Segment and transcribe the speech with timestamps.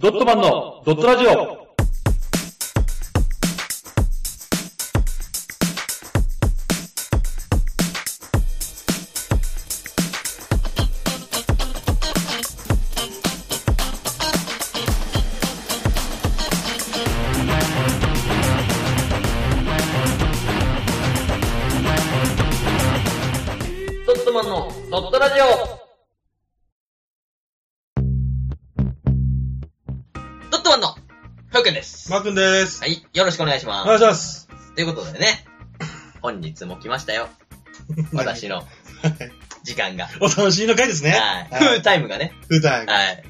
[0.00, 1.59] ドットマンのドットラジオ。
[32.30, 32.30] です。
[32.30, 32.82] マー君です。
[32.82, 34.40] はい、よろしくお願いしまお願いします。
[34.40, 34.74] す。
[34.74, 35.44] ということでね、
[36.20, 37.28] 本日も来ましたよ。
[38.12, 38.66] 私の
[39.62, 40.08] 時間が。
[40.20, 41.10] お楽しみの回ですね。
[41.10, 41.64] はい。
[41.64, 42.32] フータイムがね。
[42.48, 42.92] フータイム。
[42.92, 43.24] はい。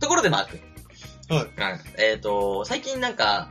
[0.00, 0.60] ところでマー君。
[1.28, 1.44] はい。
[1.44, 3.50] うんえっ、と、最近なんか、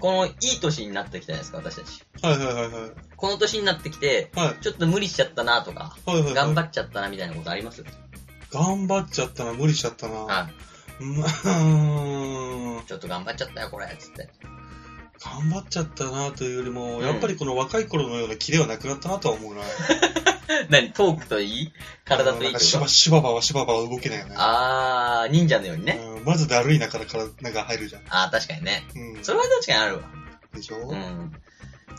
[0.00, 2.02] このいい年になってきたじゃないですか、私たち。
[2.22, 2.90] はいはいはいはい。
[3.16, 4.62] この年になってきて、はい。
[4.62, 6.34] ちょっと無理しちゃったなとか、はいはいはい。
[6.34, 7.84] 頑張っちゃったなみたいなことあります？
[8.52, 10.14] 頑張っちゃったな、無理しちゃったな。
[10.14, 12.82] はうんうーんい。
[12.86, 14.28] ちょっと頑張っちゃったよ、これ、つって。
[15.24, 19.62] 頑張っちゃったなというよりも、うんやっぱりこの若い頃のような気ではなくなったなとは思うな。
[20.68, 20.92] 何？
[20.92, 21.72] トークといい？
[22.04, 24.34] 体といいとなんかしばしばばはしばばは動けないよね。
[24.36, 25.98] あー、忍者のようにね。
[26.16, 28.02] うんまずだるい中から体が入るじゃん。
[28.08, 28.84] あー、確かにね。
[28.94, 29.24] うん。
[29.24, 30.02] それは確かにあるわ？
[30.54, 30.76] でしょ？
[30.76, 31.32] うん。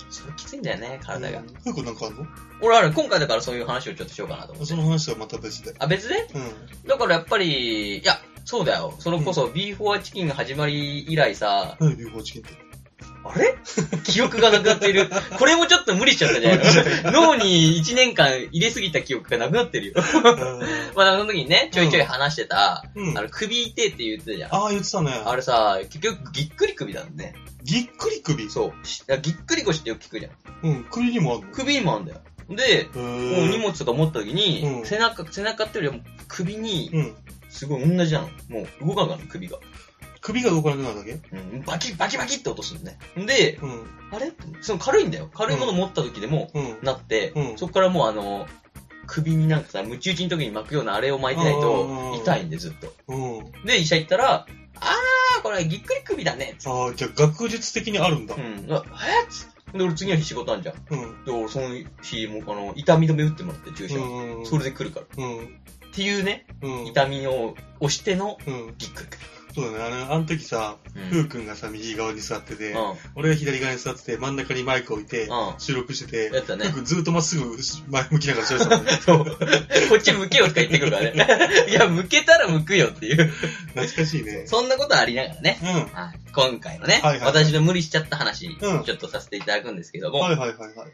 [0.09, 1.39] それきついんだよね、体が。
[1.39, 2.25] うんふうくんなんかあるの？
[2.61, 4.75] 俺ある、今回だからそういう話をちょっとしようかなと思ってそ。
[4.75, 5.73] の話はまた別で。
[5.79, 6.27] あ、別で？
[6.33, 6.87] うん。
[6.87, 8.93] だからやっぱり、いや、そうだよ。
[8.99, 12.65] それこそ、ビーフォアチキンが始まり以来さ、何ビューフォーチキンって。
[13.25, 13.57] あれ？
[14.05, 15.09] 記憶がなくなっている。
[15.37, 19.93] これもちょっと無理しちゃったじゃないの脳に1年間入れすぎた記憶がなくなってるよ。
[20.95, 24.53] まあ、その時にね、ちょいちょい話してた、うんあの、首痛いって言ってたじゃん。
[24.55, 25.11] ああ、言ってたね。
[25.25, 27.33] あれさ、結局、ぎっくり首だもんね。
[27.63, 28.47] ぎっくり首？
[28.51, 28.87] そう。
[28.87, 30.31] しぎっくり腰ってよく聞くじゃん。
[30.69, 31.51] うん、首にもあるの？
[31.51, 32.21] 首にもあるんだよ。
[32.47, 37.15] で、へもうー荷物とか持った時に、うん背中、背中っていうよりは首に、うん。
[37.55, 38.27] すごい同じなの。
[38.49, 39.57] もう動かなくなる首が。
[40.21, 41.11] 首が動かなくなるだけ？
[41.11, 42.97] うん、バキバキバキって落とすのね。
[43.25, 43.85] で、うん。
[44.11, 44.31] あれ？
[44.61, 45.29] その軽いんだよ。
[45.33, 46.77] 軽いもの持った時でも、うん。
[46.81, 48.47] なって、うんそこからもうあの、
[49.07, 52.93] 首になんかさ、ムチ打ちの時に巻くようなあれを巻いてないとうん痛いんで、ずっと。
[53.07, 53.65] うん。
[53.65, 56.57] で、医者行ったら、あー、これぎっくり首だね。
[56.65, 58.39] ああ、じゃあ学術的にあるんだう。
[58.39, 58.65] ん。
[58.73, 58.83] あ
[59.21, 60.75] えっつってで、俺次の日仕事あんじゃん。
[60.89, 61.25] うん。
[61.25, 61.67] で、俺その
[62.01, 63.97] 日もあの、痛み止め打ってもらって、注射。
[63.97, 64.45] うん。
[64.45, 65.05] それで来るから。
[65.17, 65.45] うん。
[65.45, 65.47] っ
[65.93, 66.85] ていうね、うん。
[66.87, 68.73] 痛みを押してのうん。
[68.77, 69.34] ぎっくり首。
[69.55, 69.83] そうだね。
[69.85, 72.93] あの、あの時さ、うんふうくんがさ、右側に座ってて、うん。
[73.15, 77.57] 俺が左側に座ってて、真ん中にマイク置いて、うん収録してて、やったねふうくんずっとまっすぐ
[77.87, 78.91] 前向きながら喋ってたもんね。
[78.91, 79.25] そう。
[79.89, 81.67] こっち向けよとか言ってくるからね。
[81.71, 83.27] いや、向けたら向くよっていう。
[83.27, 84.45] 懐かしいね。
[84.45, 85.59] そんなことありながらね。
[85.61, 90.11] うはい、今回のね、はいはい私の無理しちゃった話、うんちょっとさせていただくんですけどん。
[90.11, 90.91] も、はいはいはいはい。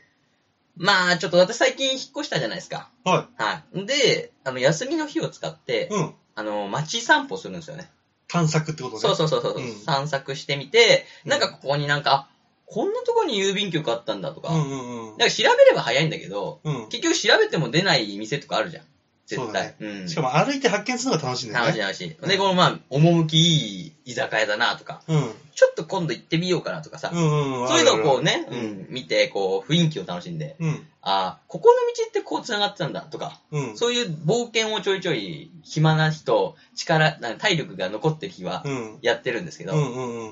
[0.77, 2.89] まあ、ちょっと私最近引っ越したじゃないですか。
[3.03, 3.85] ははい。
[3.85, 5.93] で、あの、休みの日を使って、い。
[5.93, 6.13] うん。
[6.33, 7.91] あの、街散歩するんですよね。
[8.31, 9.01] 探索ってことね。
[9.01, 12.27] そうそうそうそう、うん散策してみて、うんなんかここになんか、あ、
[12.65, 15.17] こんなとこに郵便局あったんだとか、うんうんうん。
[15.17, 16.87] なんか調べれば早いんだけど、うん。
[16.87, 18.85] 結局調べても出ない店とかあるじゃん。
[19.31, 19.87] 絶そうだね対。
[19.87, 20.09] うん。
[20.09, 21.77] しかも歩いて発見するのが楽しいんだよね。
[21.77, 22.27] 楽しい楽しい。
[22.27, 25.31] で、このまあ、趣いい居酒屋だなとか、うん。
[25.55, 27.67] ちょっと今度行ってみようかなとかさ、うんうんうん。
[27.69, 30.87] そういうのをこうね、ううんん、見て、こう、雰囲気を楽しんで、うん。
[31.03, 33.77] あここの道ってこう繋がってたんだとか、うん。
[33.77, 38.99] そういう冒険をちょいちょい、暇な人、力、な体力が残ってる日はうん。
[39.01, 40.31] やってるんですけど、うんうんうん。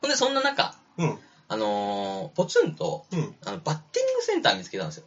[0.00, 1.18] ほんでそんな中、うん。
[1.48, 3.34] あのーポツンと、うん。
[3.44, 5.04] あの、バッティングセンター見つけたんですよ。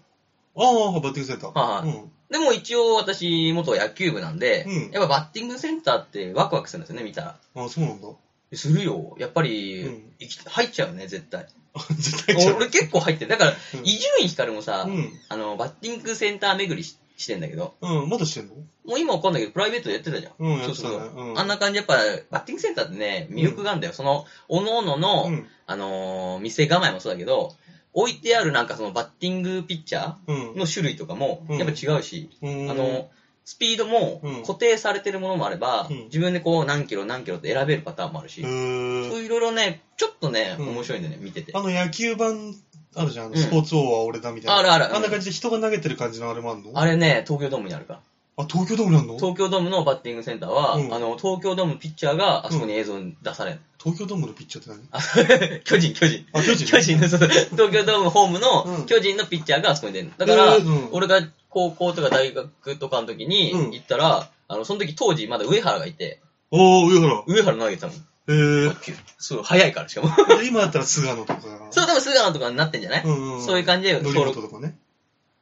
[0.56, 1.60] ああ、バッティングセンター。
[1.60, 2.12] はいうん。
[2.30, 7.36] でも一応私、元野球部なんで、うんやっぱバッティングセンターってワクワクするんですよね、見たら。
[7.56, 8.08] ああ、そうなんだ。
[8.54, 9.16] するよ。
[9.20, 11.46] やっぱり、うん生き入っちゃうね、絶対。
[11.74, 12.56] あ 絶対ちゃう。
[12.56, 13.30] 俺結構入ってる。
[13.32, 15.14] だから、うん伊集院光もさ、うん。
[15.30, 18.54] あの、バッティングセンター巡りししてんだけど、うん、まだしてんの？
[18.86, 20.34] もう今わかんないけど、プライベートでやってたじゃん。
[20.38, 20.96] うん、やそうってたね。
[20.98, 21.40] そうん。
[21.40, 21.96] あんな感じ、やっぱ、
[22.30, 23.94] バッティングセンターってね、魅力があるんだよ。
[23.94, 25.48] その、おのおのの、うん。
[25.66, 27.56] あのー店構えもそうだけど、
[28.00, 30.58] 置いてあるなんかそのバッティングピッチャうんー。
[30.58, 32.70] の種類とかも、うんやっぱ違うし、うん。
[32.70, 33.10] あの、
[33.44, 41.54] スピードもうん固定されてるものもあれば、うん自分でこう何キロ何キロって選べるパターンもあるし、へそうーいういろいろね、ちょっとね、うん面白いんだよね、見てて。
[41.56, 42.54] あの野球版
[42.96, 43.36] あるじゃん。
[43.36, 44.58] スポーツ王は俺だみたいな。
[44.58, 46.72] あるあるあんな感じで人が投げてる感じのあれもあるの？
[46.80, 48.00] あれね、東京ドームにあるから。
[48.40, 49.16] あ、東京ドームにあるの？
[49.16, 53.60] 東京ドームのバッティングセンターは、うんあの、東京ドームのピッチャーがあそこに映像に出される。
[53.82, 54.88] 東京ドームのピッチャーって何？
[54.92, 56.26] あ 巨人、巨人。
[56.34, 56.66] あ、巨人？
[56.66, 60.12] 巨人の、そう東京ドームホームうんの巨人のピッチャーがあそこに出るの。
[60.18, 66.20] だから、えーうん俺が高校とか大学とかの時にうん行ったら、あの、その時当時まだ上原がいて、
[66.52, 67.24] おー、上原。
[67.28, 67.96] 上原投げてたもん。
[68.30, 68.76] えー。
[69.18, 70.10] そう、早いからしかも。
[70.44, 71.40] 今だったら菅野とか。
[71.72, 73.46] そう、多分菅野とかになってんじゃない、うんうん。
[73.46, 74.42] そういう感じで則登録。
[74.42, 74.78] 本とかね。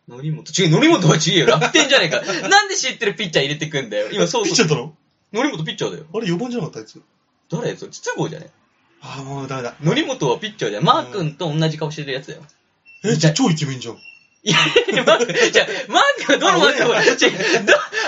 [0.08, 1.46] のりもと、違う、のりもとは違うよ。
[1.48, 2.22] 楽天じゃねえか。
[2.48, 4.10] なんで知ってるピッチャー入れてくんだよ。
[4.12, 4.44] 今そうそう。
[4.46, 4.94] ピッチャーだろ
[5.34, 5.44] の？
[5.44, 6.06] りもとピッチャーだよ。
[6.14, 7.02] あれ4番じゃなかったあいつ。
[7.50, 7.76] 誰？
[7.76, 8.50] それ、筒香じゃね？
[9.02, 9.76] ああ、もうダメだ。
[9.84, 10.84] 則本はピッチャーじゃん。
[10.84, 12.44] マー君と同じ顔してるやつだよ。
[13.04, 13.98] え、じゃあ超イケメンじゃん。
[14.46, 14.58] いや
[14.94, 17.36] いや、マー君、じゃあマー君はどのマー君は、 ちょど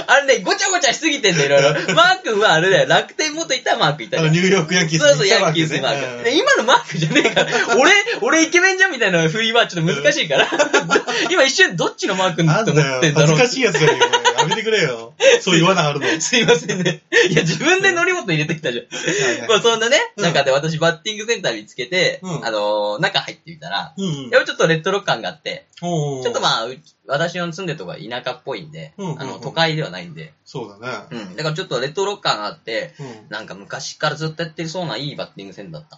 [0.05, 1.95] あれね、ごちゃごちゃしすぎてんだよ、いろいろ。
[1.95, 6.29] マー君はあれだよ、楽天元いたマークいたあの、ニューヨークヤンキースそうそう、ヤンキースマーク。
[6.29, 7.91] 今のマークじゃねえから、 俺、
[8.21, 10.47] 俺イケメンじゃんみたいな不意はちょっと難しいから、
[11.31, 13.37] 今一瞬どっちのマークなんって思ってんだろう。
[13.37, 14.05] 恥ずかしいやつがいるよ。
[14.37, 15.13] やめてくれよ。
[15.41, 16.05] そう言わなあるの。
[16.05, 17.01] はいすいませんね。
[17.29, 18.85] いや、自分で則本入れてきたじゃん。
[18.95, 23.93] はいまあそんなね、うん中で私バッティングセンター見つけて、うんあのー中入ってみたら、
[24.31, 26.75] やっぱちょっとレトロ感があって、ちょっとまあ、う
[27.05, 31.19] 私の住んでるとこは田舎っぽいんで、あの、都会ではないんで、そうだね。
[31.29, 31.35] うん。
[31.35, 33.29] だからちょっとレトロ感があって、うん。
[33.29, 35.97] なんか昔からずっとやってるそうないいバッティングセンターだった。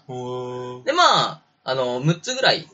[0.86, 2.68] で、まあ、あの、6つぐらい、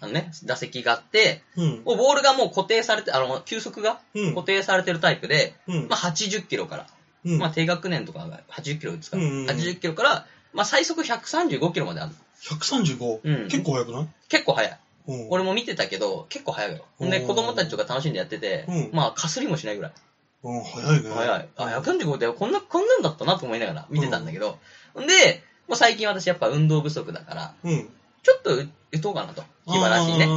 [0.00, 1.82] あのね、打席があって、うん。
[1.84, 4.42] もうボールがもう固定されて、あの、球速がうん固。
[4.46, 5.88] 定されてるタイプで、うん。
[5.88, 6.86] まあ80キロから、
[7.26, 12.16] うんまあ低学年とかが80キロ打つから、うんうんうん80キロから、まあ最速135キロまであるの。
[12.40, 13.20] 135?
[13.22, 14.08] うん結構速くない？
[14.30, 14.78] 結構速い。
[15.10, 16.84] うん俺も見てたけど、結構速いよ。
[17.00, 19.92] で、うん子供たちとか楽しんでやってて、うんまあ、かすりもしないぐらい。
[20.42, 21.10] うん、速いね。
[21.10, 21.48] 速い。
[21.56, 24.58] あ、135ってこんな、こんなんだったなと思いながら見てたんだけど、
[24.94, 27.88] ほんで、もう最近私やっぱ運動不足だから、うん。
[28.22, 29.42] ちょっと打打とうかなと。
[29.66, 30.26] 気晴らしにね。
[30.26, 30.32] ね。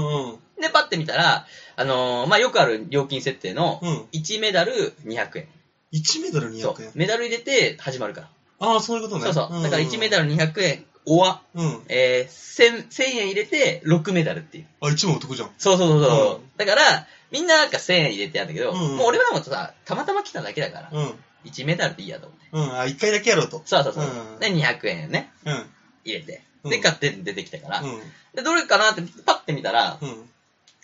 [0.61, 1.45] で、パッて見たら、
[1.75, 3.97] あのーまあ、よくある料金設定の、うん。
[4.13, 5.47] 1メダル200円。
[5.93, 6.91] 1メダルそう200円。。
[6.95, 8.29] メダル入れて始まるから。
[8.59, 9.23] ああ、そういうことね。
[9.25, 9.63] そうそう。
[9.63, 10.29] だから1メダル。
[10.29, 11.81] ル200円、おわ、うん。
[11.89, 14.65] えー、1000、1000円入れて6メダルっていう。
[14.81, 15.49] あ、1もお得じゃん。
[15.57, 16.35] そうそうそうそう。
[16.35, 21.13] うんだから、みんななんか1000円入れてやるんだけど、うんもう俺はもうさ、たまたま来ただけだから、うん。
[21.45, 22.45] 1メダルでいいやと思って。
[22.51, 22.79] うん。
[22.79, 23.61] あ、1回だけやろうと。
[23.65, 24.05] そうそうそう。
[24.05, 25.65] うんで、200円ね、うん。
[26.05, 26.43] 入れて。
[26.63, 27.99] うんで、買って出てきたから、うん。
[28.33, 30.09] で、どれかなってパッて見たら、うん。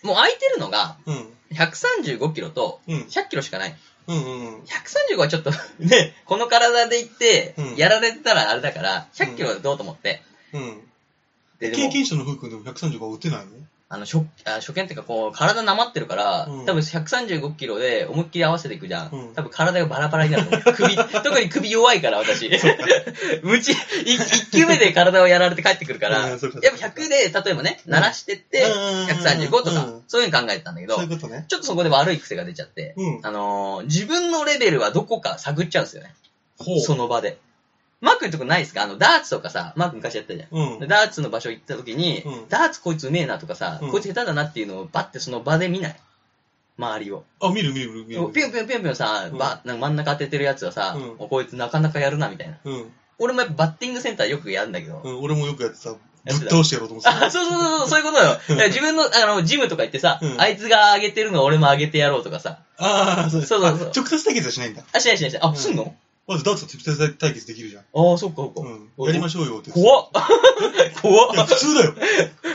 [0.02, 1.26] もう空いてるのが、うん。
[1.52, 3.00] 135キロとうん。
[3.02, 3.70] 100キロしかない。
[3.70, 3.76] うん。
[4.10, 4.60] うん。
[4.62, 10.20] 135はちょっとね、この体で行ってうん、やられてたらあれだから、100キロでどうと思って。
[10.52, 10.80] うん。
[11.60, 13.52] で、でも、経験者の福君でも135は打てないの？
[13.92, 19.10] あの、初、あ初見っていうか、こう、体なまってるから、うん多分135キロで思いっきり合わせていくじゃん。
[19.10, 20.44] うん多分体がバラバラになる。
[20.74, 20.94] 首、
[21.24, 22.48] 特に首弱いから、私。
[23.42, 23.74] 無知、い
[24.14, 31.46] 一球目で体をやられて帰ってくるから、やっぱ100で、例えばね、鳴らしてって、うん135とかうん、そういうの考えてたんだけどそうい、うことね。
[31.48, 33.20] ちょっとそこで悪い癖が出ちゃって、うん。
[33.24, 36.14] あのー自分のレベルはどこか探っちゃうんですよね。
[36.86, 37.38] その場で。
[38.00, 38.82] マークのとこないですか？
[38.82, 40.48] あの、ダーツとかさ、マーク昔やったじゃん。
[40.50, 40.86] うんで。
[40.86, 45.96] ダーツの場所行った時に、うんダーツこいつうめえなとかさ、うんこいつ下手だなっていうのをバッてその場で見ない。
[46.78, 47.24] 周りを。
[47.40, 48.32] あ、見る見る見る見る。
[48.32, 52.58] ピュンピュンピュンピュンさ、うんばなんか真ん中当ててるやつはさ、うんおこいつなかなかやるなみたいな。
[52.64, 52.92] うん。
[53.18, 55.02] 俺もやっぱバッティングセンターよくやるんだけど。
[55.04, 55.20] うん。
[55.22, 57.26] 俺もよくやってさ、ぶやっ倒してやろうと思ってた。
[57.26, 58.30] あ、そうそうそうそう、そういうことよ。
[58.30, 62.60] だから自分の、あの、ジムとか行ってさ、うんあいつが上げてるの俺も上げてやろうとかさ。
[62.78, 64.82] ああ、そうそうそうそうあ直接対決はしないんだ。
[64.94, 65.42] あ、しないしないしない。
[65.42, 65.94] あ、うんすんの？
[66.26, 67.82] まずダーツと直接対決できるじゃん。
[67.82, 68.60] ああ、そっかそっか。
[68.60, 69.06] うん。
[69.06, 69.72] やりましょうよって。
[69.72, 70.10] 怖っ
[71.02, 71.94] 怖いや、っ普通だよ。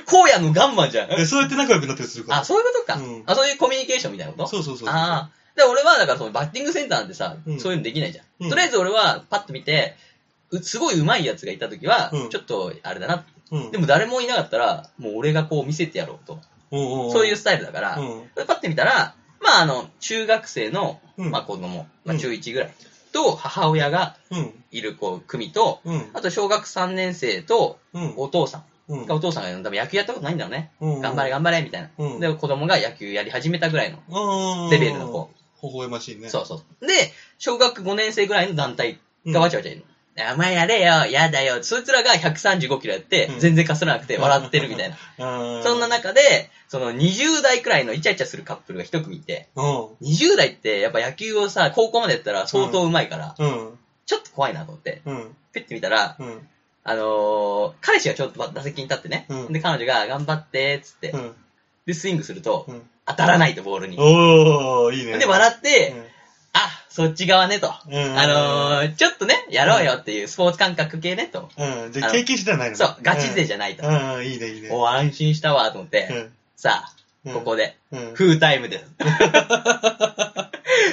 [0.07, 1.11] 荒野のガンマンじゃん。
[1.11, 2.39] えそうやって仲良くなったりするから。
[2.39, 2.99] あ、そういうことか。
[2.99, 4.47] うんあ、そういうコミュニケーションみたいなこと？
[4.47, 4.89] そうそうそう。
[4.89, 5.31] ああ。
[5.55, 8.25] で、俺は、だからそのバッティングセンターなんてさ、うんそういうのできないじゃん。
[8.41, 9.95] うんとりあえず俺は、パッと見て、
[10.51, 13.25] うすごい上手いやつがいた時は、うんちょっと、あれだな。
[13.51, 13.71] うん。
[13.71, 16.39] でも誰もいなかったら、もう俺がこう見せてやろうと。
[16.71, 18.21] もそういうスタイルだから、うん。
[18.35, 21.31] でパッて見たら、まああの、中学生の、うん。
[21.31, 22.73] まあ子供、まあうん中1ぐらい
[23.15, 24.53] と母親がうん。
[24.71, 26.09] いるこう組と、うん。
[26.13, 28.13] あと小学3年生とうん。
[28.17, 30.71] お父さうんんが、お父さんが多分野球やったことないんだろうね。
[30.81, 31.01] うん。
[31.01, 31.89] 頑張れ頑張れみたいな。
[31.97, 32.19] うん。
[32.19, 34.69] で、子供が野球やり始めたぐらいのうん。
[34.69, 35.29] レベルの子。
[35.63, 36.29] 微笑ましいね。
[36.29, 36.85] そうそう。
[36.85, 36.93] で、
[37.37, 39.33] 小学5年生ぐらいの団体うん。
[39.33, 39.85] がわちゃわちゃいるの。
[40.33, 41.61] お前やれよ、やだよ。
[41.61, 44.95] そいつらが135キロやってう、ん全然かすらなくて笑ってるみたいな。
[45.57, 45.63] うん。
[45.63, 49.85] そんな中で、その20代くらいのイチャイチャするカップルが一組いて、うん。
[50.01, 53.79] 20代ってやっぱ野球をさ、高校までやったら相当上手いから、うん。
[54.05, 55.35] ちょっと怖いなと思って、うん。
[55.51, 56.47] ピッて見たら、うん。
[56.87, 61.35] あのー、彼氏がちょっと打席に立ってね、うんで、彼女が頑張って、つって、うん。
[61.87, 62.89] で、スイングすると、うん。
[63.07, 63.97] 当たらないと、ボールに。
[63.99, 65.17] おー、いいね。
[65.17, 65.93] で、笑って、
[66.95, 67.73] そっち側ねと。
[67.89, 68.17] うん。
[68.17, 71.49] あのー、ちょっとね、やろうよっていうスポーツ感覚系ねと。
[71.57, 71.91] うん。
[71.91, 73.85] じゃあ経験してはないのねそう、ガチ勢じゃないと。
[73.85, 74.69] うん、うんいいね、いいね。
[74.71, 76.31] お安心したわと思って、うん。
[76.55, 76.93] さあ、
[77.25, 78.13] うんここで、うん。
[78.13, 78.85] フータイムです。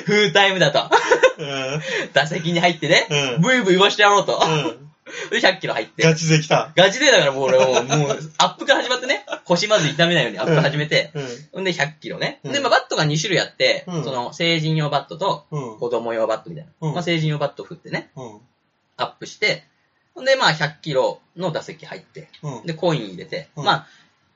[0.04, 0.90] フータイムだと。
[1.38, 1.80] うん。
[2.12, 4.42] 打席に入ってね、うんブイブイ言わしてやろうと。
[4.44, 4.91] うん。
[5.30, 6.02] で、100キロ入って。
[6.02, 6.72] ガチ勢来た。
[6.76, 11.10] ガチでだからもう俺もう、もう、アップから始まってね、腰まず痛めないようにアップ始めて、
[11.52, 11.64] うん。
[11.64, 12.40] で100キロね。
[12.44, 15.78] うんで、まあバットが2種類あって、うんその成人用バットとうん。
[15.78, 16.88] 子供用バットみたいな。
[16.88, 18.40] うんまあ成人用バットを振ってね、うん。
[18.96, 19.64] アップして、
[20.16, 22.66] でまあ100キロの打席入って、うん。
[22.66, 23.86] で、コイン入れて、うんまあ、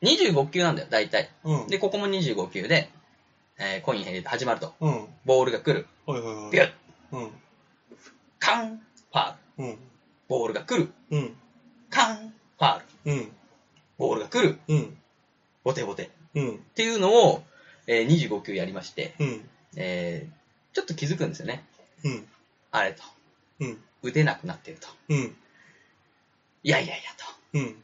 [0.02, 1.30] 25球なんだよ、大体。
[1.44, 1.68] うん。
[1.68, 2.90] で、ここも25球で、
[3.58, 4.74] えーコイン入れて始まると。
[5.24, 5.86] ボールが来る。
[6.06, 6.50] はいはい。
[6.50, 6.70] ビュッ
[7.12, 7.30] うん。
[8.38, 9.64] カンファール。
[9.64, 9.78] うん。
[10.28, 10.92] ボールが来る。
[11.10, 11.36] うん。
[11.90, 13.12] カン、ファール。
[13.12, 13.32] うん。
[13.98, 14.58] ボールが来る。
[14.68, 14.96] うん。
[15.64, 16.04] ボテボテ。
[16.04, 16.58] っうん。
[16.74, 17.42] ていうのを、
[17.86, 19.48] えー25球やりまして、うん。
[19.76, 20.36] えー
[20.74, 21.64] ちょっと気づくんですよね。
[22.04, 22.26] うん。
[22.70, 23.02] あれと。
[23.60, 23.78] うん。
[24.02, 24.88] 打てなくなってると。
[25.08, 25.36] うん。
[26.62, 27.58] いやいやいやと。
[27.58, 27.76] うん。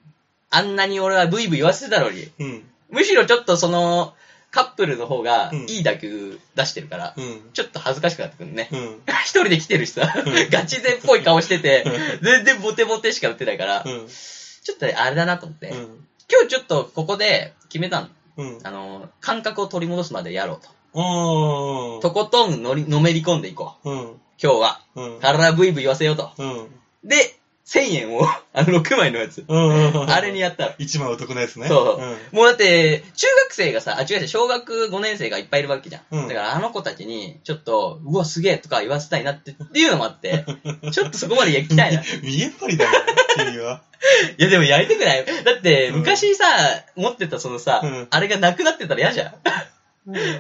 [0.51, 2.65] あんなに俺はブイブイ言わせてたのに、うん。
[2.91, 4.15] むしろちょっとその、
[4.53, 7.51] カップルの方がうんいい打球出してるから、うん。
[7.55, 8.69] ちょっと恥ずかしくなってくるね。
[8.71, 9.03] うん。
[9.25, 11.85] 一人で来てるしさうん、 ガチ勢っぽい顔してて、
[12.23, 14.07] 全然ボテボテしか打ってないから、うん。
[14.07, 16.07] ちょっとねあれだなと思って、うん。
[16.31, 18.09] 今日ちょっとここで決めたの。
[18.37, 18.59] うん。
[18.63, 20.69] あの、感覚を取り戻すまでやろうと。
[20.95, 23.91] あとことんのりのめり込んでいこう。
[23.91, 24.21] うん。
[24.43, 24.81] 今日は。
[24.95, 25.21] うん。
[25.21, 26.31] 体ブイブイ言わせようと。
[26.37, 26.69] うん。
[27.05, 29.45] で、1000円を、 あの6枚のやつ。
[29.47, 30.11] うん。
[30.11, 30.75] あれにやったら。
[30.79, 31.69] 一番お得なやつね。
[31.69, 32.39] そううん。
[32.39, 36.03] もうだって、中学生がさ、あ、違う違う、小学5年生がいっぱいいるわけじゃん。
[36.11, 40.45] うんだからあの子たちに、ちょっと、うわ、すげえとか言わせたいなって、っていうのもあって、
[40.93, 42.01] ちょっとそこまで行きたいな。
[42.03, 42.91] い見えっ張りだよ、
[43.37, 43.83] 君は。
[44.37, 46.45] や、でもやりたくないだって、うん昔さ、
[46.97, 49.35] 持ってたそのさ、うんあれがなくなってたら嫌じゃん。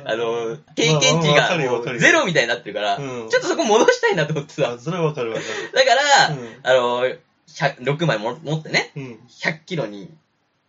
[0.04, 1.56] あの、経験値が
[1.98, 4.72] ゼロみたいになってるから、うんちょっとそこ戻したいなと思ってさ。
[4.76, 5.72] あ、それはわかるわかる。
[5.72, 7.16] だから、うんあの、
[7.48, 9.18] 100 6枚も持ってね、うん。
[9.28, 10.12] 100キロに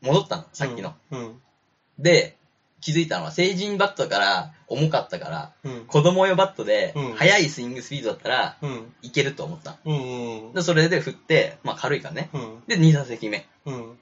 [0.02, 0.94] 戻ったの、さっきの。
[1.12, 1.42] うん。
[2.00, 2.36] で、
[2.82, 5.86] 気づいたのは、成人バットから重かったから、うん。
[5.86, 8.94] 子供用バットでうん、速いスイングスピードだったらうん。
[9.02, 9.78] いけると思った。
[9.86, 10.48] うん。
[10.48, 10.54] うん。
[10.54, 12.30] で、それで振って、まあ軽いからね。
[12.34, 12.64] うん。
[12.68, 13.48] で、2打席目。
[13.66, 13.98] うん。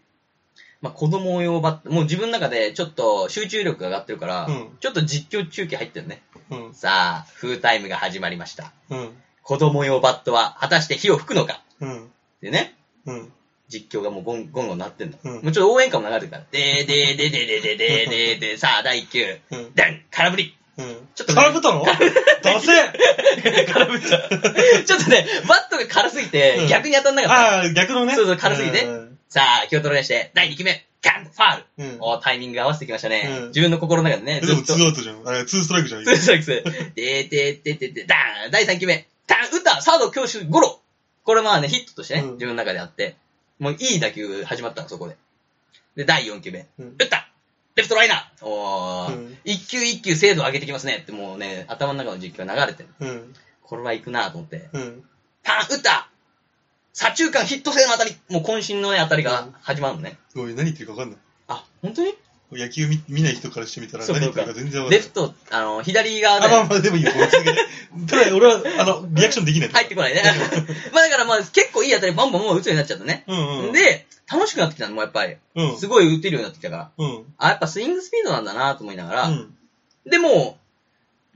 [0.81, 6.21] まあ子供用バット、もう自分の中でちょっと集中力が上がってるから、うんちょっと実況中継入ってるね。
[6.50, 6.73] うん。
[6.73, 8.71] さあ、フータイムが始まりました。
[8.89, 9.09] うん。
[9.43, 12.11] 子供用バットは果たして火を吹くのかうん。
[12.41, 13.31] でね、うん。
[13.69, 15.17] 実況がもうゴンゴンゴン鳴ってんの。
[15.23, 16.43] うんもうちょっと応援歌も流れてるから。
[16.51, 19.38] でーでーでーでーでーでーでーでーさあ、第1球。
[19.51, 19.71] うん。
[19.75, 21.07] ダン空振りうん。
[21.15, 21.85] ちょっと空振ったの？
[22.43, 24.83] 出せ空振っちゃう。
[24.83, 27.57] ちょっとね、バットが軽すぎてうん逆に当たんなかった。
[27.59, 28.15] ああ、逆のね。
[28.15, 29.00] そうそう軽すぎてうん。
[29.31, 31.93] さあ、気を取り直して、第2球目、カンファール。
[31.95, 31.97] うん。
[32.01, 33.29] おタイミング合わせてきましたね。
[33.43, 34.73] うん自分の心の中でね、ずっと。
[34.73, 35.25] ーアウトじゃん。
[35.25, 36.03] あれ、ツーストライクじゃん。
[36.03, 36.47] ツーストライクス。
[36.51, 40.81] でーでーでーでーでーダーン第3球目、ダーン打ったサード強襲ゴロ
[41.23, 43.15] これまあね、ヒットとしてね、うん自分の中であって、
[43.57, 45.15] もういい打球始まったの、そこで。
[45.95, 47.29] で、第4球目、うん打った
[47.77, 52.89] レフトライナーおー、うん一球一球精度上げてきますねってもうね、頭の中の実況が流れてる。
[53.00, 53.33] うん。
[53.63, 54.67] これは行くなと思って。
[54.73, 55.03] うん。
[55.41, 56.10] パン打った
[56.93, 60.17] 左中間ヒット性の当たりもう渾身のね、当たりが始まるのね。
[60.36, 61.19] ごめん、何言ってるか分かんない。
[61.48, 62.13] あ、本当に？
[62.53, 65.00] 野球見見ない人からしてみたらそう何言ってるか全然分かんない。
[65.00, 67.13] レフト、あの、左側あ、まあでまあ、でもいいよ。
[67.13, 67.57] もう続けて。
[68.07, 69.69] ただ、俺は、あの、リアクションできない。
[69.69, 70.21] 入ってこないね。
[70.91, 73.24] まあだからまあ結構いい当たりバンバンもう打つようになっちゃったね。
[73.27, 75.38] うんうん。、で、楽しくなってきたのもうやっぱり。
[75.55, 75.77] うん。
[75.77, 76.91] すごい打てるようになってきたから。
[76.98, 77.33] うん。
[77.38, 79.27] あ、やっぱスイングスピードなんだなと思いながら。
[79.29, 79.55] うん。
[80.05, 80.57] でも、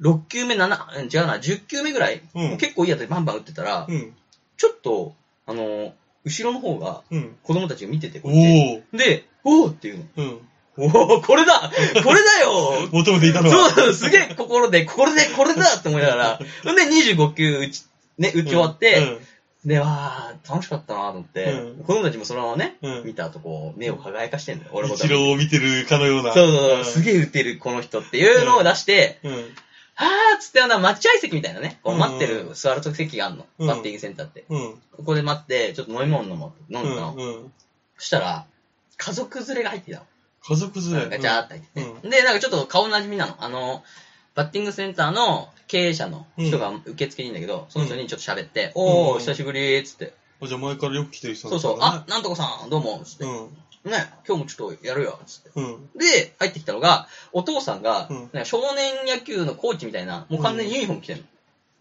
[0.01, 4.13] 6球目、7、うん違うな、10球目ぐらい、うんもう結構いい当たりバンバン打ってたら、うん。
[4.57, 5.15] ちょっと、
[5.47, 7.35] あの、後ろの方がうん。
[7.43, 8.97] 子供たちが見てて、こおっちー。
[8.97, 10.03] で、おーっていうの。
[10.17, 10.39] うん。
[10.77, 11.71] おー、これだ
[12.03, 13.69] これだよ求めていたのは。
[13.69, 17.83] そう、すげえ心で、これで、これだって思いながら、ほ んで25球打ち、
[18.17, 19.19] ね、打ち終わって、
[19.65, 22.97] で、わー、楽しかったなと思って、うん子供たちもそのままね、うん。
[22.99, 23.05] うん。
[23.05, 24.95] 見た後こう、目を輝かしてんだよ、俺も。
[24.95, 26.33] 一郎を見てるかのような。
[26.33, 29.45] そうそうそう、すげえ打てる、この人っていうのを出して、うん。
[29.95, 34.45] はーっつってあの、待合席みたいなね、こううん待ってる、座ると席があるの、うんバッティングセンターって。
[34.49, 34.71] うん。
[34.97, 37.13] ここで待って、ちょっと飲み物飲もう飲んうでたの。
[37.13, 37.17] ん。
[37.17, 37.53] うん。
[37.97, 38.45] そしたら、
[38.97, 40.05] 家族連れが入ってきたの。
[40.47, 41.17] 家族連れ。
[41.17, 42.09] ガチャーって入ってて。
[42.09, 43.35] で、なんかちょっと顔なじみなの。
[43.39, 43.83] あの、
[44.35, 50.13] バッティングセンターの経営者の人が受付にいるんだけど、その人にちょっと喋って、おー、うん久しぶりーっつって。
[50.41, 53.23] あ、じゃあ前からよく来てる人そうそう、あ、なんとかさん、どうも、つって。
[53.23, 53.57] うん。
[53.85, 55.51] ね、今日もちょっとやるよ、つって。
[55.55, 55.89] うん。
[55.95, 61.23] で、入ってきたのが、お父さんが、うん少年野球のコーチみたいな、もう完全にユニフォーム着てる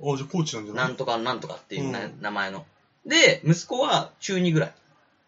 [0.00, 0.12] の。
[0.12, 0.86] あ、じゃあコーチなんじゃない？
[0.88, 2.66] なんとかなんとかっていう名前の。
[3.06, 4.74] で、息子は中2ぐらい。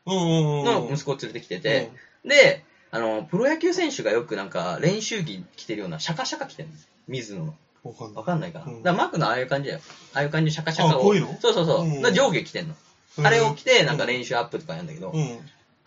[0.06, 1.90] の息子を連れてきてて、
[2.25, 6.75] で、あの、プロ野球選手がよくなんか練習着着てるようなシャカシャカ着てるの。
[7.09, 7.54] 水野の。
[7.85, 7.92] うん。
[7.92, 8.25] わかんないわ。
[8.25, 8.64] かんないかな。
[8.66, 9.80] うんだからマークのああいう感じだよ。
[10.14, 11.00] ああいう感じでシャカシャカを。
[11.00, 11.38] あこういうの？
[11.40, 12.12] そうそうそう。
[12.12, 12.75] 上下着てんの。
[13.25, 15.38] あれを着て、なんか練習アップとかやるんだけど、うん。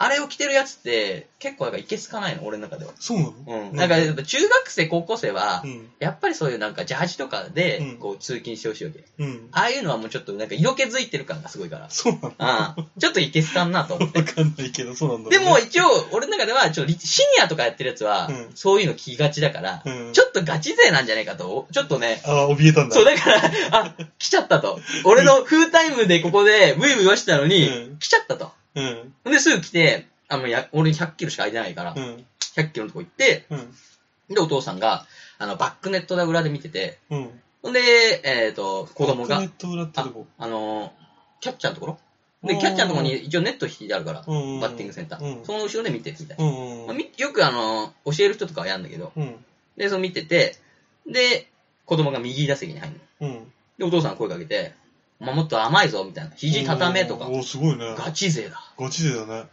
[0.02, 2.94] あれを着てるやつって、結構なんかいけすかないの、俺の中では。
[3.00, 3.34] そうなの？
[3.70, 3.76] うん。
[3.76, 5.90] なんか、やっぱ中学生、高校生はう、ん。
[6.00, 9.04] やっぱりそういうなんかジャージとかうでん、こう通勤してほしいわけ。
[9.20, 9.50] うん。
[9.52, 11.90] ああいうのはもうちょっとなんか色気づいてる感がすごいから。
[11.90, 12.34] そうなの？
[12.38, 14.20] ああ、ちょっといけすかんなと思って。
[14.20, 15.38] わかんないけど、そうなんだね。
[15.38, 22.96] でも一応、俺の中では、ちょっとリシニアとかやってるやつはうん、そういうの聞きがちだから、うんちょっとガチ勢なんじゃないかと、ちょっとね、あ、怯えたんだ。
[22.96, 23.42] そう、だから、
[23.72, 24.80] あ、来ちゃったと。
[25.04, 28.52] 俺のフータイムでここでブイブイ言わしてたのに、うん来ちゃったと。
[29.26, 29.32] うん。
[29.32, 32.26] で、すぐ来て、あの、や、俺100キロしか空いてないから、うん。
[32.56, 33.74] 100キロのとこ行って、うん。
[34.34, 35.06] で、お父さんが、
[35.38, 37.30] あの、バックネットで裏で見てて、うん。
[37.62, 37.80] ほんで、
[38.24, 40.28] えっ、と、子供がバックネッ、ト裏ってとこ？
[40.38, 40.94] あの、
[41.42, 42.00] キャッチャーのところ？
[42.48, 45.40] で、キャッチャーのとこに一応ネット引いてあるから、うんバッティングセンター。
[45.40, 46.46] うんその後ろで見てるみたいな。
[46.46, 46.88] うん。
[46.88, 49.36] まあみよくあの、教える人とかはやるんだけど、うん。
[49.76, 50.56] で、その見てて、
[51.06, 51.48] で、
[51.86, 53.28] 子供が右打席に入るの。
[53.28, 53.52] うん。
[53.78, 54.74] で、お父さん声かけて、
[55.22, 56.32] お前もっと甘いぞ、みたいな。
[56.36, 57.28] 肘固めとか。
[57.28, 57.96] おー、すごいね。
[57.98, 58.62] ガチ勢だ。
[58.78, 59.50] ガチ勢だね。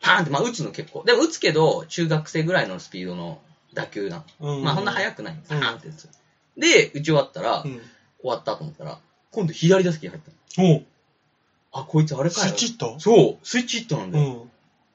[0.00, 1.04] パーンって、まあ打つの結構。
[1.04, 3.40] でも打つけど、中学生ぐらいのスピードの
[3.74, 4.56] 打球なの。
[4.56, 4.64] うん。
[4.64, 5.40] まあそんな速くない。
[5.48, 6.08] パーンって打つ。
[6.56, 7.80] で、打ち終わったら、うん。
[8.20, 8.98] 終わったと思ったら、
[9.32, 10.22] 今度左打席に入っ
[10.54, 10.74] たの。
[10.74, 10.84] おう
[11.72, 12.54] あ、こいつあれかよスイッ。
[12.54, 14.48] チヒットそう、スイッチヒットなんだよ。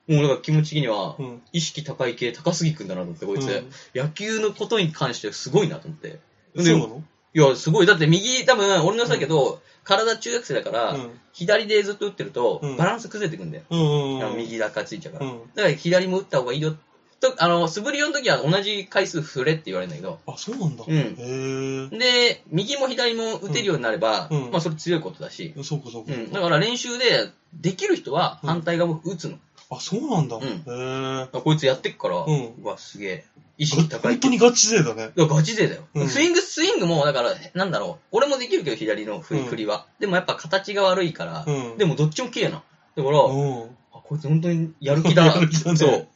[0.09, 0.15] うん。
[0.15, 1.41] もうだから気持ち的にはう、ん。
[1.53, 3.47] 意識高い系高杉くんだなと思って、こいつ。
[3.47, 6.19] うん野球のことに関してすごいなと思って。
[6.55, 7.03] でそうなの？
[7.35, 7.85] いや、すごい。
[7.85, 11.19] だって右、多分、俺のさけど、体中学生だから、うん。
[11.33, 13.63] 左でずっと打ってると、うんバランス崩れてくんだよ。
[13.69, 14.37] うん。
[14.37, 15.25] 右だかついちゃうから。
[15.25, 15.39] うん。
[15.53, 16.77] だから左も打った方がいいよ。
[17.19, 20.85] と、あの、素振りの時は同じ回数振れって言われるんだけど、あ、そうなんだ。
[20.87, 21.89] うん。
[21.89, 26.13] で、右も左も打てるようになれば、うんまあそれ強いことだし、そうか、そうか。
[26.13, 26.31] うん。
[26.31, 29.37] だから練習で、できる人はうん反対側も打つの。
[29.69, 30.37] あ、そうなんだ。
[30.37, 31.41] うんへえ。
[31.41, 33.25] こいつやってっから、うんわ、すげえ。
[33.57, 35.11] 意識高い本当にガチ勢だね。
[35.15, 35.83] いや、ガチ勢だよ。
[35.93, 38.05] うんスイング、スイングも、だから、なんだろう。
[38.11, 39.87] 俺もできるけど、左の振りうん振りは。
[39.99, 41.77] でもやっぱ形が悪いから、うん。
[41.77, 42.63] でもどっちも綺麗な。
[42.95, 43.63] だから、うん。
[43.93, 45.35] あ、こいつ本当にやる気だな。
[45.35, 46.07] やる気だねそう。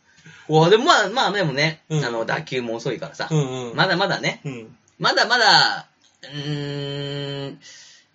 [0.50, 3.76] うわでもまあ、まあでもね、うんあの、打球も遅いからさ、うんうん。
[3.76, 4.76] まだまだね、うん。
[4.98, 5.88] まだまだ、
[6.24, 7.60] うーん、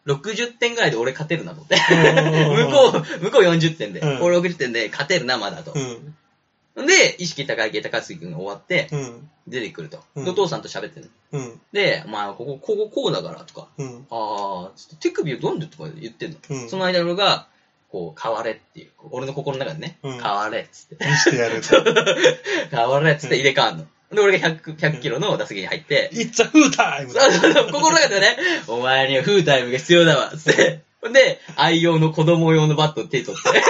[0.06, 1.76] 60点ぐらいで俺勝てるなと思って。
[1.76, 6.82] 向こう、向こう40点で、うん俺60点で勝てるな、まだとう。
[6.82, 6.87] ん。
[6.87, 9.30] で、意識高い系高杉君が終わって、うん。
[9.46, 10.00] 出てくると。
[10.14, 11.40] うんでお父さんと喋ってるの。
[11.40, 11.61] うん。
[11.73, 14.06] で、お前、ここ、こここうだからとか、うん。
[14.11, 16.37] あー、つって手首をどんでとか言ってんの。
[16.50, 16.68] うん。
[16.68, 17.46] その間俺が、
[17.90, 21.62] こう、変われっていう、俺の心の中でね、うん変われっつって、見してやる。
[22.70, 23.87] 変われっつって入れ替わんの。
[24.14, 27.09] で、俺が100、100キロの打席に入って、a food time!
[27.11, 28.37] そうそうそう心の中でね、
[28.68, 30.83] お前にはフータイムが必要だわ、つって。
[31.12, 33.62] で、愛用の子供用のバットを手に取って、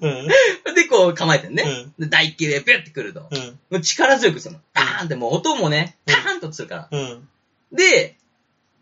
[0.00, 0.74] うん。
[0.74, 1.64] で、こう構えてんね。
[1.98, 3.28] で、大球でピュッてくると。
[3.30, 3.38] うん。
[3.70, 4.60] もう力強くするの。
[4.74, 6.88] バーンってもう音もね、パーンとするから。
[6.90, 7.28] うん。
[7.72, 8.16] で、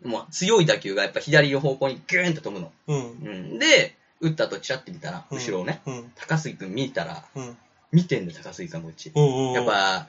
[0.03, 2.71] もう強い打球がやっぱ左の方向にギューンと飛ぶの。
[2.87, 2.97] うん。
[2.97, 3.59] うん。
[3.59, 6.11] で、打った後チラッて見たら、うん後ろをね、うん。
[6.15, 7.57] 高杉くん見たら、うん。
[7.91, 9.11] 見てんだよ、高杉さんこっち。
[9.13, 9.51] うん。
[9.53, 10.07] やっぱ、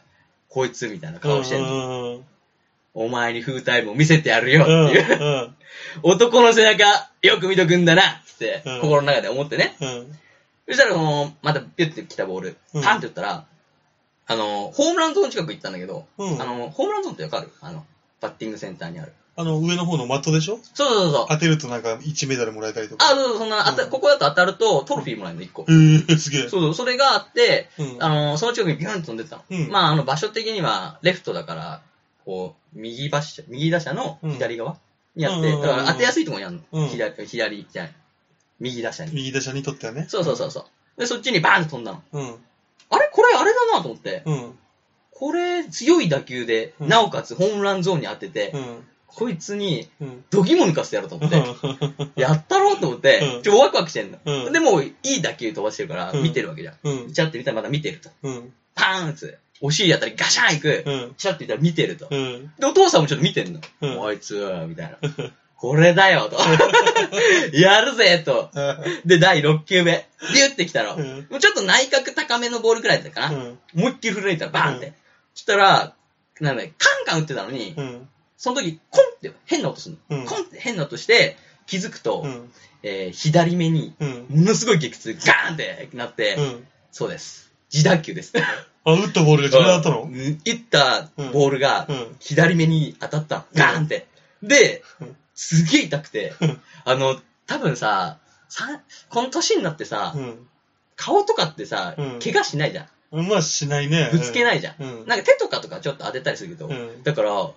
[0.50, 2.16] こいつみたいな顔してんの。
[2.16, 2.24] の。
[2.92, 4.86] お前にフータイムを見せてやるようん。
[4.88, 5.50] っていう。
[6.02, 6.84] 男の背中、
[7.22, 8.04] よく見とくんだなっ
[8.38, 9.76] てうん、心の中で思ってね。
[9.80, 10.18] うん。
[10.66, 13.44] そしたら、その、またピュッて来たボール、うんパンって打ったら、
[14.26, 17.50] あの、ホームランゾーン近く行ったんだけど、うんあの、ホームランゾーンってわかる？
[17.60, 17.84] あの、
[18.20, 19.12] バッティングセンターにある。
[19.36, 20.58] あの、上の方のマットでしょ？
[20.74, 21.26] そうそうそう。
[21.28, 23.06] 当てるとなんか1メダルもらえたりとか。
[23.06, 25.62] あ、そうそう、そんな、あたうんここだと当たるとトロフィーもらえるの、1個。
[25.62, 25.66] へ
[26.12, 26.48] え、すげえ。
[26.48, 27.96] そうそう、それがあって、うん。
[28.00, 29.44] あの、その近くにビューンと飛んでったの。
[29.50, 31.82] うんまあ、あの、場所的には、レフトだから、
[32.24, 34.76] こう、右バッシャ、右打者の左側
[35.16, 36.82] にあって、うんだから当てやすいところにあるの。
[36.82, 37.94] うん左、左じゃない。
[38.58, 39.12] 右打者に。
[39.14, 40.06] 右打者にとってはね。
[40.08, 41.00] そうそうそうそう。
[41.00, 42.02] で、そっちにバーンと飛んだの。
[42.12, 42.36] うん。
[42.90, 43.08] あれ？
[43.12, 44.22] これあれだなと思って。
[44.26, 44.58] うん。
[45.12, 48.84] これ、強い打球で、うんなおかつホームランゾーンに当てて、うん。
[49.14, 50.24] こいつに、うん。
[50.30, 52.20] ドギモ抜かせてやろうと思って。
[52.20, 54.18] やったろうと思ってう、んちょ、ワクワクしてんの。
[54.24, 56.74] うんでも、いい打球飛ばしてるから、うん見てるわけじゃん。
[56.82, 57.12] うん。
[57.12, 58.10] チャって見たらまだ見てると。
[58.22, 58.52] うん。
[58.74, 59.38] パーンって。
[59.60, 60.84] お尻やったりガシャン行く。
[60.86, 61.14] うん。
[61.16, 62.08] チャって見たら見てると。
[62.10, 62.52] うん。
[62.58, 63.60] で、お父さんもちょっと見てんの。
[63.82, 64.34] うんおあいつ、
[64.68, 64.98] みたいな。
[65.56, 66.38] これだよ、と。
[67.52, 68.50] やるぜ、と。
[69.04, 70.08] で、第6球目。
[70.32, 70.94] ビュってきたの。
[70.94, 73.36] うんもうちょっと内角高めのボールくらいだったかな。
[73.36, 73.58] うん。
[73.76, 74.86] 思いっきり振られたらバーンって。
[74.86, 74.94] うん
[75.32, 75.94] そしたら、
[76.40, 76.72] なんだカン
[77.06, 78.08] カン打ってたのに、うん。
[78.40, 80.16] その時、コンって変な音するの。
[80.16, 82.50] うんコンって変な音して、気づくと、うん。
[82.82, 84.26] えー左目に、うん。
[84.30, 86.66] ものすごい激痛、ガーンってなって、うん。
[86.90, 87.52] そうです。
[87.70, 88.32] 自打球です。
[88.84, 90.04] あ、打ったボールが自分だったの？
[90.04, 92.16] うん打ったボールがうん。
[92.18, 93.44] 左目に当たった。
[93.52, 94.06] ガーンって。
[94.42, 98.16] でうん、すげえ痛くてうん、あの、多分さ、
[98.48, 100.48] さこの年になってさ、うん。
[100.96, 103.26] 顔とかってさうん、怪我しないじゃん。
[103.28, 104.08] まあ、しないね。
[104.10, 104.82] ぶつけないじゃん。
[104.82, 105.06] うん。
[105.06, 107.02] なんか手とかとかちょっと当てたりするけど、うん。
[107.02, 107.50] だから、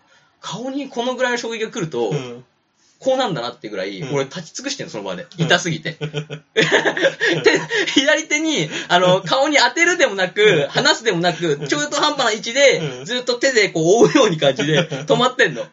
[0.44, 2.44] 顔にこのぐらいの衝撃が来ると、うん。
[3.04, 5.24] こうなんだなってぐらい、うん俺立ち尽くしてんの、その場で。
[5.38, 5.98] うん痛すぎて。
[6.56, 7.60] 手
[7.94, 15.66] 左手に、あの、顔に当てるでもなく、離すでもなく、うん中途半端な位置でう、んずっと手でこう追うように感じで止まってんの。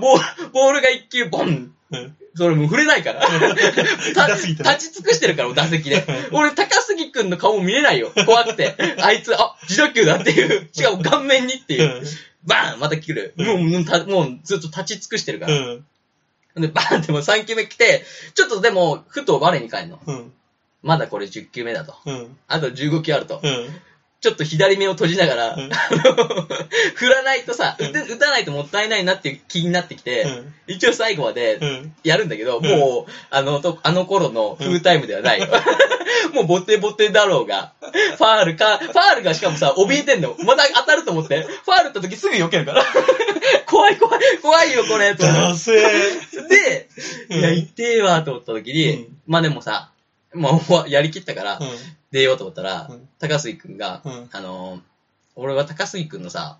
[0.00, 2.16] ボール、ボールが一球ボンうん。
[2.36, 3.26] それもう触れないから。
[3.26, 6.04] 立ち尽くしてるから、打席で。
[6.30, 8.12] 俺、高杉くんの顔も見れないよ。
[8.24, 8.76] 怖くて。
[9.00, 10.68] あいつ、あ、自打球だっていう。
[10.72, 12.02] しかも顔面にっていう。
[12.44, 13.34] バーンまた来る。
[13.36, 15.76] うんもう、もうずっと立ち尽くしてるかうら。
[16.58, 16.62] ん。
[16.62, 20.00] で、バーンってもう3球目来て、ちょっとでも、ふと我に返るの。
[20.06, 20.32] うん。
[20.82, 21.94] まだこれ10球目だと。
[22.06, 22.36] うん。
[22.48, 23.40] あと15球あると。
[23.42, 23.68] うん。
[24.20, 25.70] ちょっと左目を閉じながら、うん
[26.94, 31.94] 振らないとさ、うん打たないともったいないなっていう気になってきて、うん一応最後までうん。
[32.04, 35.48] やるんだけど、うんもう、あの、とあの頃のフータイムではないよ。
[36.32, 40.36] もうボテボテだろうが、ファールか、ファールがしかもさ、怯えてんの。
[40.44, 42.84] また当たると思って、ファールった時すぐ避けるから。
[43.66, 45.72] 怖い怖い、怖いよこれ、と思ダっセ。
[45.72, 46.88] で、
[47.30, 49.90] うんいや、痛えわ、と思った時に、うんまあでもさ、
[50.34, 51.68] もうやりきったから、うん。
[52.12, 54.80] 出ようと思ったら、うん高杉くんが、うんあのー、
[55.36, 56.58] 俺は高杉くんのさ、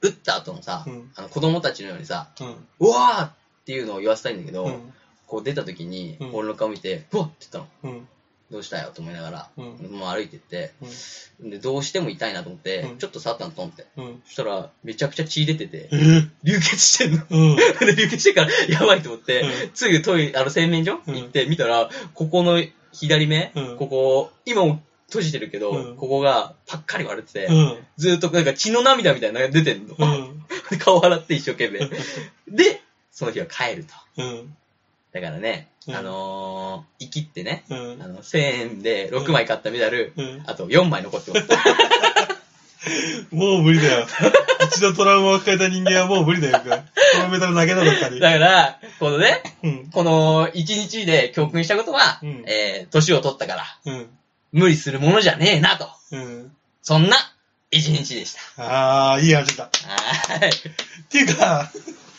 [0.00, 2.88] 打った後のさ、うんあの子供たちのようにさ、うん。
[2.88, 3.32] うわーっ
[3.64, 4.92] ていうのを言わせたいんだけど、うん。
[5.26, 7.94] こう出た時にうん、俺の顔見て、うわっって言ったの。
[7.94, 8.08] うん。
[8.50, 10.72] どうしたよと思いながら、うんもう歩いてって、
[11.40, 11.50] うん。
[11.50, 13.86] で、どうしても痛いなと思って、うんちょっと触ったのトンって。
[13.96, 14.22] うん。
[14.26, 16.28] そしたら、めちゃくちゃ血出ててえ、ー？
[16.44, 17.22] 流血してんの。
[17.30, 17.56] うん。
[17.80, 22.62] で、流血してから、やばいと思って、うんすぐトイレ、あの、洗面所うん行って見たら、ここの
[22.92, 27.78] 左目、うんここ、今も閉じてるけど、うんここがパッカリ割れてて、うん。
[27.96, 29.94] ずーっとなんか血の涙みたいなのが出てんの。
[29.98, 30.42] うん。
[30.70, 31.80] で顔洗って一生懸命。
[32.48, 33.94] で、その日は帰ると。
[34.22, 34.56] うん。
[35.12, 38.08] だからね、うんあのー、生きってね、うんあ。
[38.08, 40.42] の、1000円で6枚買ったメダル、うん。
[40.46, 41.48] あと4枚残ってます。
[43.30, 44.06] もう無理だよ。
[44.66, 46.60] 一度トラウマを抱えた人間はもう無理だよ。
[46.60, 46.68] こ
[47.18, 48.20] のメダル投げなかったり。
[48.20, 49.90] だから、このね、うん。
[49.92, 54.08] この1日で教訓したことは、うんえー、年を取ったから、うん。
[54.52, 55.88] 無理するものじゃねえなと。
[56.10, 56.52] うん。
[56.82, 57.16] そんな
[57.70, 58.62] 1日でした。
[58.62, 59.64] ああ、いい話だ。
[59.64, 60.50] はーい。
[60.50, 60.52] っ
[61.08, 61.70] ていうか、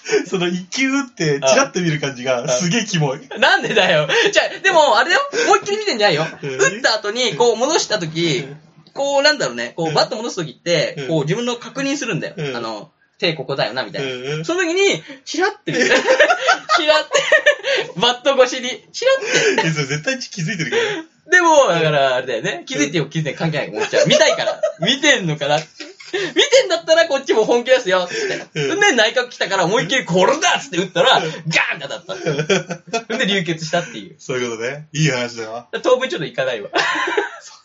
[0.28, 3.20] その一球打って、チラッと見る感じが、すげえキモい。
[3.40, 4.08] なんでだよ。
[4.32, 5.30] じゃあ、でも、あれだよ。
[5.46, 6.28] 思いっきり見てんじゃないよ。
[6.42, 8.46] うん打った後に、こう戻した時、
[8.94, 12.36] こうなんだろうね、こううんバット戻す時ってうん、こう自分の確認するんだよ。
[12.38, 14.36] うんあの、手ここだよな、みたいな。
[14.36, 14.46] うん。
[14.46, 15.86] その時に、チラって見て、
[16.76, 19.68] チラって、バット越しに、チラって。
[19.68, 20.84] え、それ絶対気づいてるけど。
[21.32, 22.64] でも、だから、あれだよね。
[22.66, 24.08] 気づいてよ、気づいてよ関係ないと思っちゃう。
[24.08, 24.62] 見たいから。
[24.80, 28.60] 見てんのかな見てんだったらこっちも本気出すよ、つって。
[28.60, 33.18] うんで、内角来たから思いっきりこれだっつって打ったら、ガーンって当たった。
[33.18, 34.16] で、流血したっていう。
[34.20, 34.88] そういうことね。
[34.94, 35.68] いい話だわ。
[35.82, 36.70] 当分ちょっと行かないわ。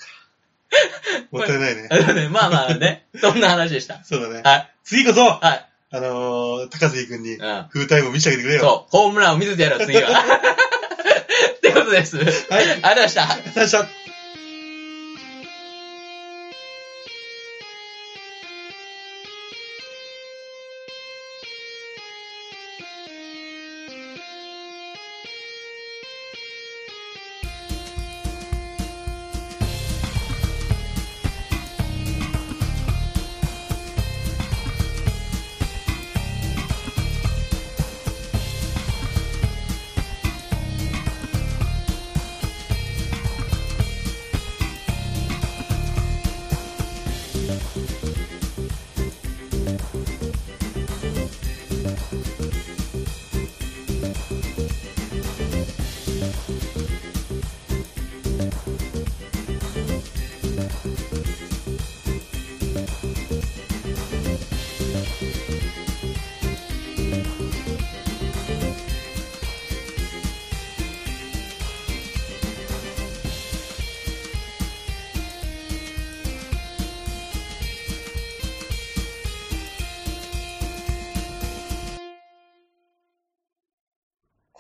[1.31, 4.03] もったいないねね、 まあまあね、そんな話でした。
[4.05, 4.43] そうだね。
[4.45, 4.71] はい。
[4.85, 5.65] 次こそ、あはい。
[6.01, 7.67] のー、高杉くんに、うん。
[7.71, 8.61] フータイムを見せてあげてくれよ。
[8.61, 10.11] そう、ホームランを見せてやるよ、次は。
[11.57, 12.17] ってことです。
[12.19, 12.27] はい。
[12.51, 13.25] ありがとうございました。
[13.25, 13.27] う。
[13.55, 13.79] 最初。
[13.79, 13.89] こ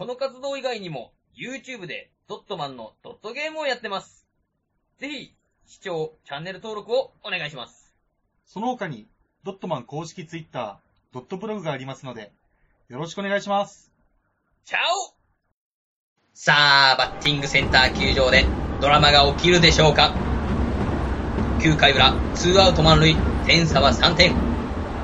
[0.09, 4.27] の活動以外にも、YouTube でドットマンのドットゲームをやってます。
[4.99, 5.35] ぜひ、
[5.67, 7.95] 視聴、チャンネル登録をお願いします。
[8.47, 9.07] その他に、
[9.45, 10.77] ドットマン公式ツイッター、
[11.13, 12.33] ドットブログがありますので、
[12.89, 13.93] よろしくお願いします。
[14.65, 15.15] チャオ
[16.33, 16.55] さ
[16.95, 18.47] あ、バッティングセンター球場で
[18.81, 20.15] ドラマが起きるでしょうか
[21.59, 24.35] ?9 回裏、2アウト満塁、点差は3点。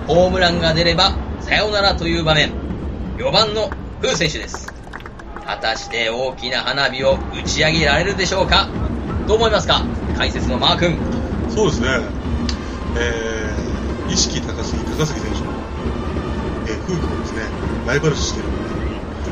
[0.07, 2.55] ホームランが出れば、サヨナラという場面。
[3.19, 3.69] 4番の
[4.01, 4.74] フー選手です。
[5.47, 8.69] 果たして大きな花火を打ち上げられるでしょうか？
[9.27, 9.83] どう思いますか？
[10.17, 10.97] 解説のマー君。
[11.51, 11.89] そうですね。
[12.97, 15.53] えー、意識高杉、高杉選手の、
[16.67, 17.43] えー、夫婦をですね、
[17.87, 18.65] ライバル視してるので、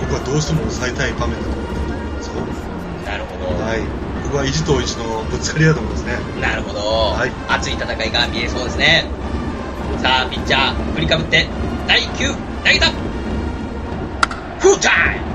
[0.00, 2.34] ここはどうしても抑えたい場面だと思ってると思うんですよ。
[3.06, 3.46] なるほど。
[3.62, 3.80] はい。
[3.80, 6.18] ここは意地と意地のぶつかりだと思うんですね。
[6.40, 6.80] なるほど。
[6.80, 9.04] はい熱い戦いが見えそうですね。
[10.02, 11.46] さあ、ピッチャー、振りかぶって、
[11.86, 12.90] 第9、投げた
[14.58, 15.31] フルタイム